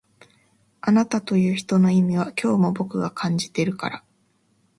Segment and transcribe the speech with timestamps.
[0.81, 4.03] あなたという人の意味は今日も僕が感じてるから